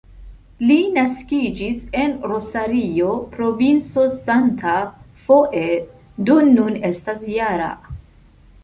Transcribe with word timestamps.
Li 0.69 0.77
naskiĝis 0.93 1.83
en 2.03 2.15
Rosario, 2.31 3.11
provinco 3.35 4.07
Santa 4.17 4.75
Fe, 5.29 5.71
do 6.31 6.41
nun 6.51 6.83
estas 6.93 7.25
-jara. 7.37 7.73